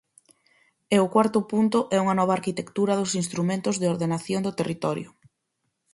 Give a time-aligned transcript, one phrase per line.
[0.95, 5.09] E o cuarto punto é unha nova arquitectura dos instrumentos de ordenación do territorio.